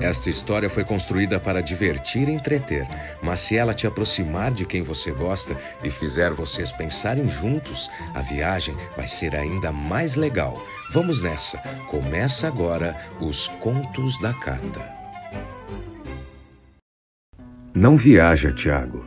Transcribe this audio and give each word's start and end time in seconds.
Esta 0.00 0.30
história 0.30 0.70
foi 0.70 0.82
construída 0.82 1.38
para 1.38 1.60
divertir 1.60 2.26
e 2.26 2.32
entreter, 2.32 2.86
mas 3.22 3.40
se 3.40 3.56
ela 3.56 3.74
te 3.74 3.86
aproximar 3.86 4.50
de 4.50 4.64
quem 4.64 4.82
você 4.82 5.12
gosta 5.12 5.54
e 5.84 5.90
fizer 5.90 6.30
vocês 6.32 6.72
pensarem 6.72 7.30
juntos, 7.30 7.90
a 8.14 8.22
viagem 8.22 8.74
vai 8.96 9.06
ser 9.06 9.36
ainda 9.36 9.70
mais 9.70 10.16
legal. 10.16 10.64
Vamos 10.90 11.20
nessa! 11.20 11.58
Começa 11.88 12.48
agora 12.48 12.96
os 13.20 13.46
Contos 13.46 14.18
da 14.20 14.32
Cata. 14.32 14.80
Não 17.74 17.94
viaja, 17.94 18.52
Tiago. 18.52 19.04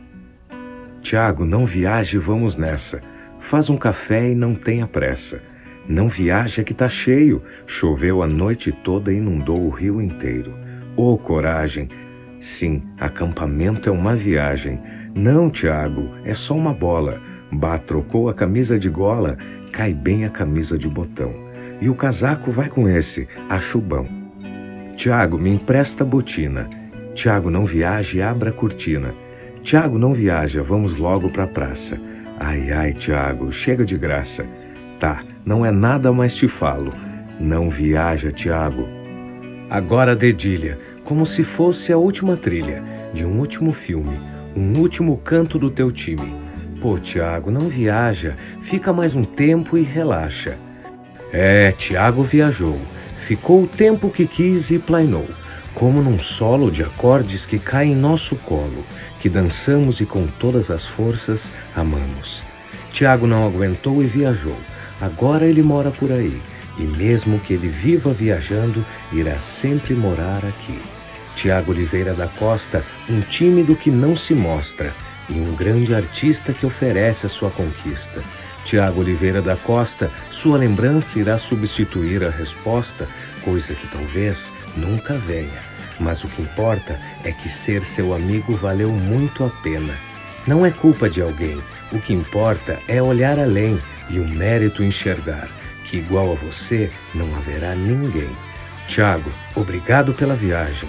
Tiago, 1.02 1.44
não 1.44 1.66
viaje, 1.66 2.18
vamos 2.18 2.56
nessa. 2.56 3.02
Faz 3.40 3.68
um 3.68 3.76
café 3.76 4.30
e 4.30 4.34
não 4.34 4.54
tenha 4.54 4.86
pressa. 4.86 5.42
Não 5.86 6.08
viaja 6.08 6.64
que 6.64 6.72
tá 6.72 6.88
cheio. 6.88 7.42
Choveu 7.66 8.22
a 8.22 8.26
noite 8.26 8.72
toda 8.72 9.12
e 9.12 9.16
inundou 9.16 9.60
o 9.60 9.70
rio 9.70 10.00
inteiro. 10.00 10.63
Oh, 10.96 11.18
coragem! 11.18 11.88
Sim, 12.40 12.82
acampamento 13.00 13.88
é 13.88 13.92
uma 13.92 14.14
viagem. 14.14 14.80
Não, 15.14 15.50
Tiago, 15.50 16.10
é 16.24 16.34
só 16.34 16.54
uma 16.54 16.72
bola. 16.72 17.20
Bah 17.50 17.78
trocou 17.78 18.28
a 18.28 18.34
camisa 18.34 18.78
de 18.78 18.88
gola, 18.88 19.38
cai 19.72 19.92
bem 19.92 20.24
a 20.24 20.30
camisa 20.30 20.78
de 20.78 20.86
botão. 20.86 21.32
E 21.80 21.88
o 21.88 21.94
casaco 21.94 22.50
vai 22.50 22.68
com 22.68 22.88
esse, 22.88 23.26
acho 23.48 23.80
bom. 23.80 24.06
Tiago, 24.96 25.38
me 25.38 25.50
empresta 25.50 26.04
a 26.04 26.06
botina. 26.06 26.68
Tiago, 27.14 27.50
não 27.50 27.64
viaje, 27.64 28.22
abra 28.22 28.50
a 28.50 28.52
cortina. 28.52 29.14
Tiago, 29.62 29.98
não 29.98 30.12
viaja, 30.12 30.62
vamos 30.62 30.96
logo 30.96 31.30
pra 31.30 31.46
praça. 31.46 31.98
Ai, 32.38 32.70
ai, 32.70 32.92
Tiago, 32.92 33.50
chega 33.52 33.84
de 33.84 33.96
graça. 33.96 34.46
Tá, 35.00 35.24
não 35.44 35.64
é 35.64 35.70
nada, 35.70 36.12
mais 36.12 36.36
te 36.36 36.46
falo. 36.46 36.90
Não 37.40 37.70
viaja, 37.70 38.30
Tiago. 38.30 38.86
Agora 39.68 40.14
dedilha, 40.14 40.78
como 41.04 41.24
se 41.24 41.42
fosse 41.42 41.92
a 41.92 41.96
última 41.96 42.36
trilha 42.36 42.82
de 43.14 43.24
um 43.24 43.38
último 43.38 43.72
filme, 43.72 44.18
um 44.54 44.78
último 44.78 45.16
canto 45.16 45.58
do 45.58 45.70
teu 45.70 45.90
time. 45.90 46.34
Pô, 46.80 46.98
Tiago, 46.98 47.50
não 47.50 47.68
viaja, 47.68 48.36
fica 48.60 48.92
mais 48.92 49.14
um 49.14 49.24
tempo 49.24 49.78
e 49.78 49.82
relaxa. 49.82 50.58
É, 51.32 51.72
Tiago 51.72 52.22
viajou, 52.22 52.78
ficou 53.26 53.62
o 53.62 53.66
tempo 53.66 54.10
que 54.10 54.26
quis 54.26 54.70
e 54.70 54.78
plainou, 54.78 55.26
como 55.74 56.02
num 56.02 56.20
solo 56.20 56.70
de 56.70 56.82
acordes 56.82 57.46
que 57.46 57.58
cai 57.58 57.86
em 57.86 57.96
nosso 57.96 58.36
colo, 58.36 58.84
que 59.18 59.30
dançamos 59.30 60.00
e 60.00 60.06
com 60.06 60.26
todas 60.26 60.70
as 60.70 60.86
forças 60.86 61.52
amamos. 61.74 62.42
Tiago 62.92 63.26
não 63.26 63.46
aguentou 63.46 64.02
e 64.02 64.06
viajou, 64.06 64.56
agora 65.00 65.46
ele 65.46 65.62
mora 65.62 65.90
por 65.90 66.12
aí 66.12 66.40
e 66.78 66.82
mesmo 66.82 67.38
que 67.38 67.52
ele 67.52 67.68
viva 67.68 68.12
viajando, 68.12 68.84
irá 69.12 69.38
sempre 69.38 69.94
morar 69.94 70.44
aqui. 70.44 70.80
Tiago 71.36 71.72
Oliveira 71.72 72.14
da 72.14 72.28
Costa, 72.28 72.84
um 73.08 73.20
tímido 73.20 73.74
que 73.74 73.90
não 73.90 74.16
se 74.16 74.34
mostra 74.34 74.94
e 75.28 75.34
um 75.34 75.54
grande 75.54 75.94
artista 75.94 76.52
que 76.52 76.66
oferece 76.66 77.26
a 77.26 77.28
sua 77.28 77.50
conquista. 77.50 78.22
Tiago 78.64 79.00
Oliveira 79.00 79.42
da 79.42 79.56
Costa, 79.56 80.10
sua 80.30 80.56
lembrança 80.56 81.18
irá 81.18 81.38
substituir 81.38 82.24
a 82.24 82.30
resposta, 82.30 83.06
coisa 83.42 83.74
que 83.74 83.86
talvez 83.88 84.50
nunca 84.76 85.14
venha. 85.14 85.74
Mas 86.00 86.24
o 86.24 86.28
que 86.28 86.42
importa 86.42 86.98
é 87.24 87.30
que 87.30 87.48
ser 87.48 87.84
seu 87.84 88.14
amigo 88.14 88.54
valeu 88.56 88.90
muito 88.90 89.44
a 89.44 89.50
pena. 89.62 89.94
Não 90.46 90.64
é 90.64 90.70
culpa 90.70 91.08
de 91.08 91.20
alguém, 91.20 91.60
o 91.92 92.00
que 92.00 92.12
importa 92.12 92.78
é 92.88 93.02
olhar 93.02 93.38
além 93.38 93.80
e 94.10 94.18
o 94.18 94.26
mérito 94.26 94.82
enxergar 94.82 95.48
que 95.84 95.98
igual 95.98 96.32
a 96.32 96.34
você 96.34 96.90
não 97.14 97.34
haverá 97.36 97.74
ninguém. 97.74 98.30
Tiago, 98.88 99.30
obrigado 99.54 100.12
pela 100.14 100.34
viagem. 100.34 100.88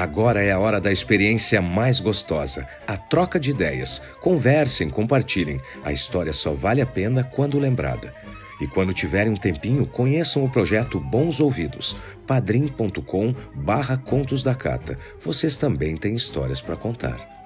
Agora 0.00 0.42
é 0.42 0.50
a 0.50 0.58
hora 0.58 0.80
da 0.80 0.90
experiência 0.90 1.60
mais 1.60 2.00
gostosa, 2.00 2.66
a 2.86 2.96
troca 2.96 3.38
de 3.38 3.50
ideias. 3.50 4.00
Conversem, 4.22 4.88
compartilhem. 4.88 5.60
A 5.84 5.92
história 5.92 6.32
só 6.32 6.52
vale 6.54 6.80
a 6.80 6.86
pena 6.86 7.22
quando 7.22 7.58
lembrada. 7.58 8.14
E 8.60 8.66
quando 8.66 8.92
tiverem 8.92 9.32
um 9.32 9.36
tempinho, 9.36 9.86
conheçam 9.86 10.44
o 10.44 10.50
projeto 10.50 11.00
Bons 11.00 11.40
Ouvidos, 11.40 11.96
padrim.com 12.26 13.34
barra 13.54 13.96
Contos 13.96 14.42
da 14.42 14.54
Cata. 14.54 14.98
Vocês 15.20 15.56
também 15.56 15.96
têm 15.96 16.14
histórias 16.14 16.60
para 16.60 16.76
contar. 16.76 17.39